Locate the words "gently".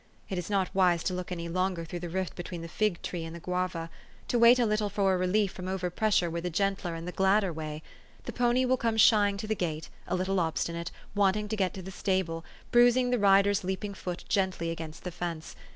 14.27-14.71